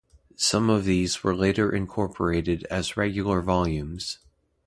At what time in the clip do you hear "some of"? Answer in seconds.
0.35-0.83